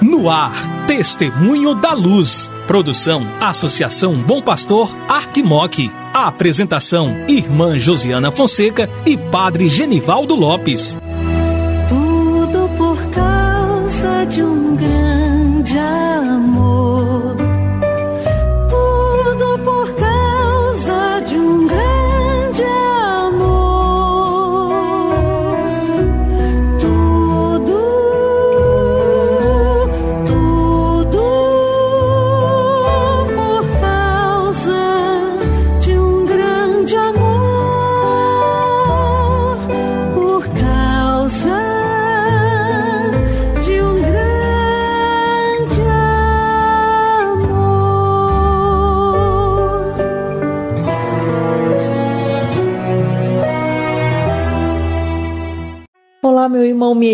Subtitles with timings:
[0.00, 2.50] No ar, Testemunho da Luz.
[2.66, 5.90] Produção, Associação Bom Pastor, Arquimoc.
[6.12, 10.98] A apresentação, Irmã Josiana Fonseca e Padre Genivaldo Lopes.
[11.88, 15.07] Tudo por causa de um grande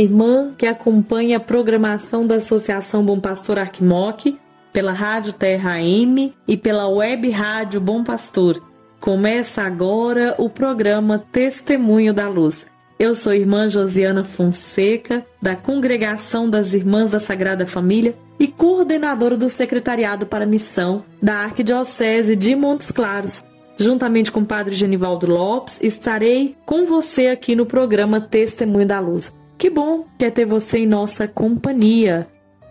[0.05, 4.39] irmã, que acompanha a programação da Associação Bom Pastor Arquimoc,
[4.73, 8.63] pela Rádio Terra AM e pela Web Rádio Bom Pastor.
[9.01, 12.67] Começa agora o programa Testemunho da Luz.
[12.99, 19.49] Eu sou irmã Josiana Fonseca, da Congregação das Irmãs da Sagrada Família e coordenadora do
[19.49, 23.45] Secretariado para Missão da Arquidiocese de Montes Claros.
[23.77, 29.33] Juntamente com o Padre Genivaldo Lopes, estarei com você aqui no programa Testemunho da Luz.
[29.65, 32.29] Que bom que é ter você em nossa companhia.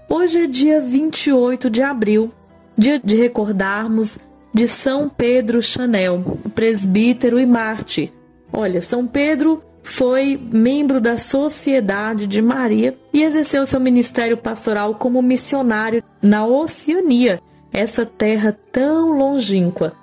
[0.08, 2.31] Hoje é dia 28 de abril,
[2.77, 4.19] dia de recordarmos
[4.53, 8.11] de São Pedro Chanel, presbítero e mártir.
[8.52, 15.19] Olha, São Pedro foi membro da Sociedade de Maria e exerceu seu ministério pastoral como
[15.19, 17.41] missionário na Oceania,
[17.72, 19.94] essa terra tão longínqua.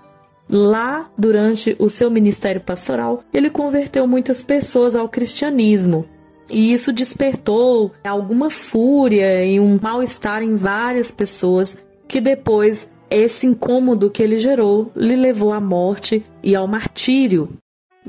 [0.48, 6.04] Lá, durante o seu ministério pastoral, ele converteu muitas pessoas ao cristianismo.
[6.50, 11.76] E isso despertou alguma fúria e um mal-estar em várias pessoas,
[12.08, 17.50] que depois esse incômodo que ele gerou lhe levou à morte e ao martírio.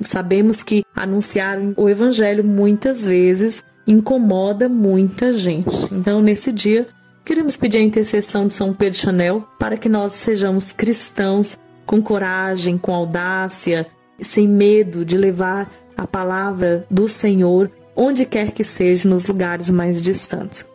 [0.01, 5.69] Sabemos que anunciar o evangelho muitas vezes incomoda muita gente.
[5.91, 6.87] Então, nesse dia,
[7.25, 12.77] queremos pedir a intercessão de São Pedro Chanel para que nós sejamos cristãos com coragem,
[12.77, 13.87] com audácia,
[14.19, 17.69] sem medo de levar a palavra do Senhor
[18.01, 20.65] onde quer que seja, nos lugares mais distantes.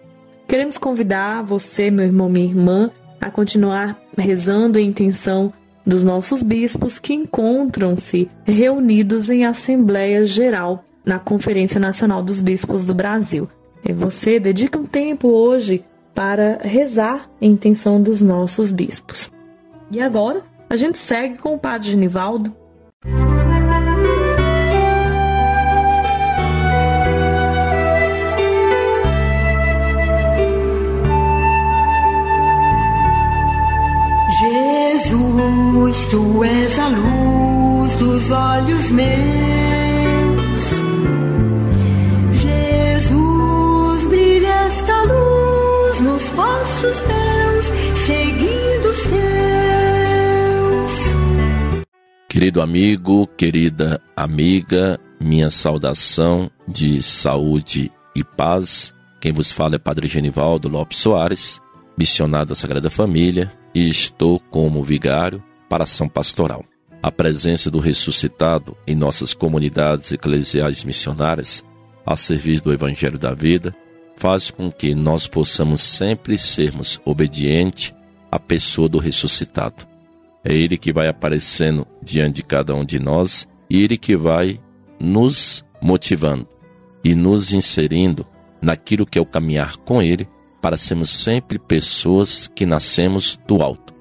[0.46, 5.52] Queremos convidar você, meu irmão, minha irmã, a continuar rezando em intenção
[5.84, 12.94] dos nossos bispos que encontram-se reunidos em Assembleia Geral na Conferência Nacional dos Bispos do
[12.94, 13.48] Brasil.
[13.84, 19.32] E você dedica um tempo hoje para rezar em intenção dos nossos bispos.
[19.90, 22.54] E agora, a gente segue com o Padre Genivaldo.
[52.46, 58.94] Querido amigo, querida amiga, minha saudação de saúde e paz.
[59.20, 61.60] Quem vos fala é Padre Genivaldo Lopes Soares,
[61.98, 66.64] missionário da Sagrada Família, e estou como vigário para ação pastoral.
[67.02, 71.64] A presença do ressuscitado em nossas comunidades eclesiais missionárias,
[72.06, 73.74] a serviço do Evangelho da Vida,
[74.16, 77.92] faz com que nós possamos sempre sermos obedientes
[78.30, 79.95] à pessoa do ressuscitado.
[80.48, 84.60] É Ele que vai aparecendo diante de cada um de nós e Ele que vai
[85.00, 86.46] nos motivando
[87.02, 88.24] e nos inserindo
[88.62, 90.28] naquilo que é o caminhar com Ele
[90.62, 93.92] para sermos sempre pessoas que nascemos do alto,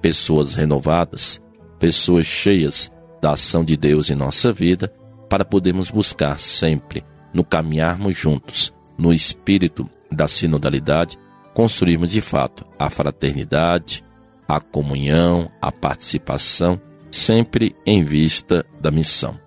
[0.00, 1.38] pessoas renovadas,
[1.78, 2.90] pessoas cheias
[3.20, 4.90] da ação de Deus em nossa vida,
[5.28, 11.18] para podermos buscar sempre, no caminharmos juntos, no espírito da sinodalidade,
[11.52, 14.02] construirmos de fato a fraternidade,
[14.50, 19.38] a comunhão, a participação, sempre em vista da missão.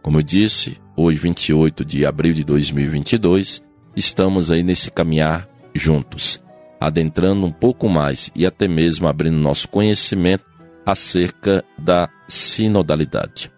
[0.00, 3.64] Como eu disse, hoje, 28 de abril de 2022,
[3.96, 6.40] estamos aí nesse caminhar juntos,
[6.80, 10.44] adentrando um pouco mais e até mesmo abrindo nosso conhecimento
[10.86, 13.50] acerca da sinodalidade.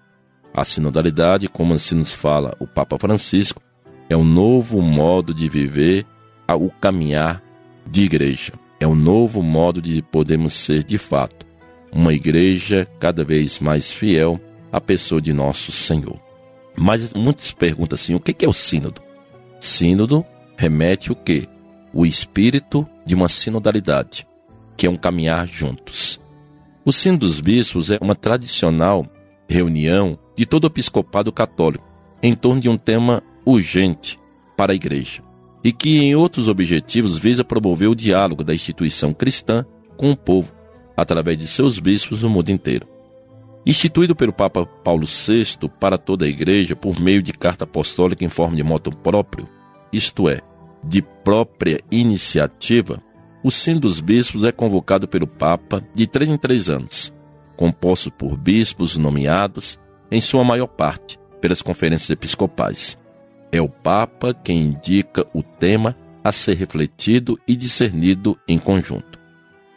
[0.55, 3.61] A sinodalidade, como se nos fala o Papa Francisco,
[4.09, 6.07] é um novo modo de viver
[6.49, 7.43] o caminhar
[7.87, 8.55] de igreja.
[8.79, 11.47] É um novo modo de podermos ser de fato
[11.91, 14.39] uma igreja cada vez mais fiel
[14.71, 16.21] à pessoa de nosso Senhor.
[16.77, 19.01] Mas muitos perguntam assim: o que é o sínodo?
[19.59, 20.25] Sínodo
[20.57, 21.49] remete o quê?
[21.93, 24.27] O espírito de uma sinodalidade,
[24.77, 26.21] que é um caminhar juntos.
[26.85, 29.07] O Sino dos Bispos é uma tradicional
[29.49, 31.85] reunião de todo o episcopado católico
[32.23, 34.19] em torno de um tema urgente
[34.57, 35.26] para a Igreja
[35.67, 39.67] e que, em outros objetivos, visa promover o diálogo da instituição cristã
[39.97, 40.53] com o povo,
[40.97, 42.87] através de seus bispos no mundo inteiro.
[43.67, 48.29] Instituído pelo Papa Paulo VI para toda a Igreja por meio de carta apostólica em
[48.29, 49.49] forma de moto próprio,
[49.93, 50.41] isto é,
[50.85, 53.03] de própria iniciativa,
[53.43, 57.13] o Sino dos Bispos é convocado pelo Papa de três em três anos,
[57.57, 59.81] composto por bispos nomeados,
[60.13, 62.97] em sua maior parte, pelas conferências episcopais.
[63.57, 69.19] É o Papa quem indica o tema a ser refletido e discernido em conjunto.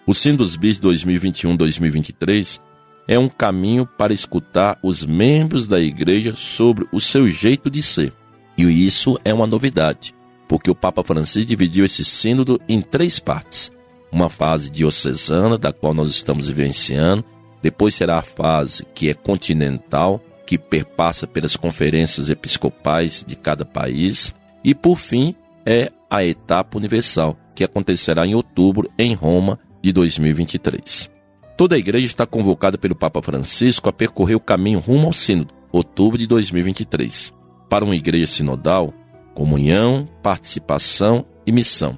[0.05, 2.59] O Sino dos Bispos 2021-2023
[3.07, 8.11] é um caminho para escutar os membros da igreja sobre o seu jeito de ser.
[8.57, 10.13] E isso é uma novidade,
[10.45, 13.71] porque o Papa Francisco dividiu esse sínodo em três partes.
[14.11, 17.23] Uma fase diocesana, da qual nós estamos vivenciando,
[17.61, 24.33] depois será a fase que é continental, que perpassa pelas conferências episcopais de cada país,
[24.63, 31.07] e por fim é a etapa universal, que acontecerá em outubro em Roma de 2023.
[31.55, 35.53] Toda a igreja está convocada pelo Papa Francisco a percorrer o caminho rumo ao Sínodo,
[35.71, 37.31] outubro de 2023.
[37.69, 38.91] Para uma igreja sinodal,
[39.35, 41.95] comunhão, participação e missão.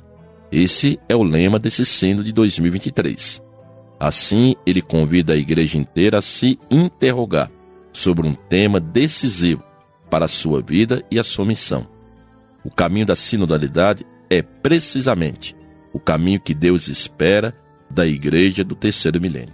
[0.51, 3.41] Esse é o lema desse Sínodo de 2023.
[3.97, 7.49] Assim, ele convida a igreja inteira a se interrogar
[7.93, 9.63] sobre um tema decisivo
[10.09, 11.87] para a sua vida e a sua missão.
[12.63, 15.55] O caminho da sinodalidade é precisamente
[15.93, 17.55] o caminho que Deus espera
[17.89, 19.53] da igreja do terceiro milênio.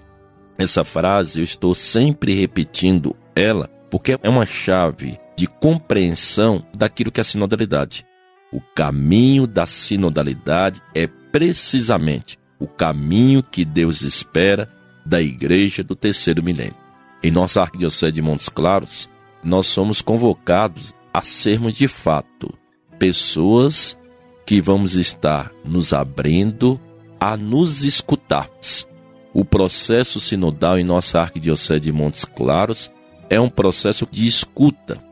[0.57, 7.19] Essa frase eu estou sempre repetindo ela porque é uma chave de compreensão daquilo que
[7.19, 8.05] é a sinodalidade.
[8.51, 14.67] O caminho da sinodalidade é precisamente o caminho que Deus espera
[15.05, 16.86] da igreja do terceiro milênio.
[17.23, 19.09] Em nossa arquidiocese de Montes Claros,
[19.43, 22.53] nós somos convocados a sermos de fato
[22.99, 23.97] pessoas
[24.45, 26.79] que vamos estar nos abrindo
[27.19, 28.87] a nos escutarmos.
[29.33, 32.91] O processo sinodal em nossa arquidiocese de Montes Claros
[33.29, 35.03] é um processo de escuta,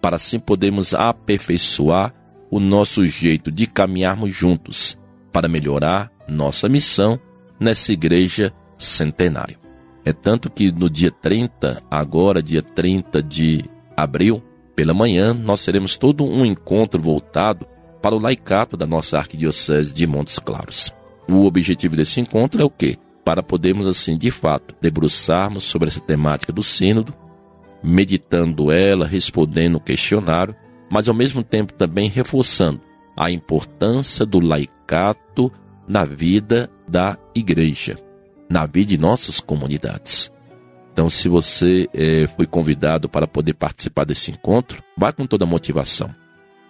[0.00, 2.12] para assim podermos aperfeiçoar
[2.50, 4.98] o nosso jeito de caminharmos juntos
[5.32, 7.18] para melhorar nossa missão
[7.58, 9.61] nessa igreja centenária.
[10.04, 13.64] É tanto que no dia 30, agora dia 30 de
[13.96, 14.42] abril,
[14.74, 17.66] pela manhã, nós teremos todo um encontro voltado
[18.00, 20.92] para o laicato da nossa arquidiocese de Montes Claros.
[21.30, 22.98] O objetivo desse encontro é o quê?
[23.24, 27.14] Para podermos, assim, de fato, debruçarmos sobre essa temática do Sínodo,
[27.82, 30.56] meditando ela, respondendo o questionário,
[30.90, 32.80] mas ao mesmo tempo também reforçando
[33.16, 35.52] a importância do laicato
[35.86, 37.96] na vida da igreja,
[38.52, 40.30] na vida de nossas comunidades.
[40.92, 45.48] Então, se você é, foi convidado para poder participar desse encontro, vá com toda a
[45.48, 46.14] motivação.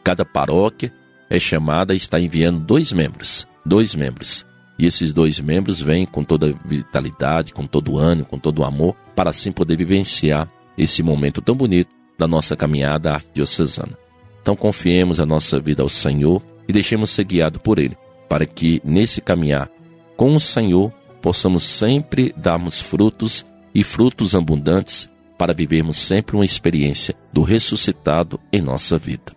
[0.04, 0.92] Cada paróquia
[1.28, 4.46] é chamada e está enviando dois membros, dois membros.
[4.78, 9.30] E esses dois membros vêm com toda vitalidade, com todo ânimo, com todo amor, para
[9.30, 10.48] assim poder vivenciar
[10.78, 13.98] esse momento tão bonito da nossa caminhada arquidiocesana.
[14.40, 17.96] Então confiemos a nossa vida ao Senhor e deixemos ser guiados por Ele,
[18.28, 19.68] para que nesse caminhar
[20.16, 27.14] com o Senhor possamos sempre darmos frutos e frutos abundantes para vivermos sempre uma experiência
[27.32, 29.32] do ressuscitado em nossa vida.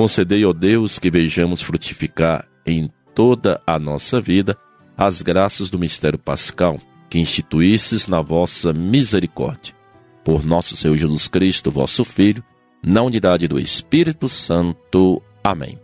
[0.00, 4.56] Concedei, ó Deus, que vejamos frutificar em toda a nossa vida
[4.96, 6.80] as graças do mistério pascal
[7.10, 9.74] que instituísses na vossa misericórdia.
[10.24, 12.42] Por nosso Senhor Jesus Cristo, vosso Filho,
[12.82, 15.20] na unidade do Espírito Santo.
[15.44, 15.78] Amém.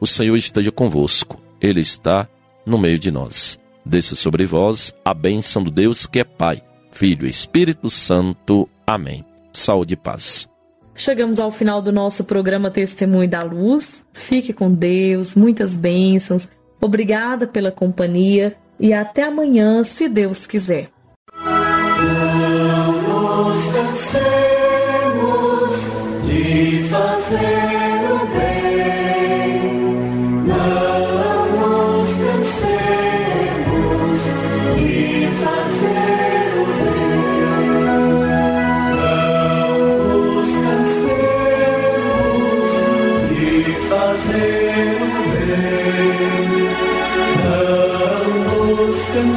[0.00, 2.28] O Senhor esteja convosco, Ele está
[2.66, 3.56] no meio de nós.
[3.86, 6.60] Desça sobre vós a bênção do Deus que é Pai,
[6.90, 8.68] Filho e Espírito Santo.
[8.84, 9.24] Amém.
[9.52, 10.50] Saúde e paz.
[10.94, 14.04] Chegamos ao final do nosso programa Testemunho da Luz.
[14.12, 16.48] Fique com Deus, muitas bênçãos.
[16.80, 20.88] Obrigada pela companhia e até amanhã, se Deus quiser.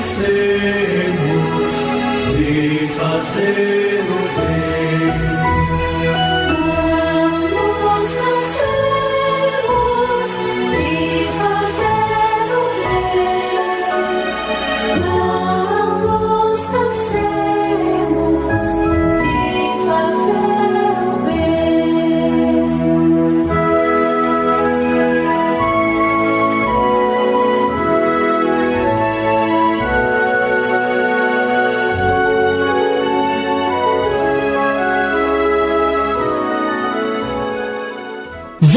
[0.03, 1.73] cansemos
[2.35, 4.62] de fazer o bem.